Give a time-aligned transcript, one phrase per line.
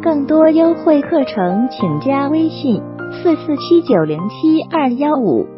[0.00, 2.80] 更多优惠课程请加微信
[3.12, 5.57] 四四七九零七二幺五。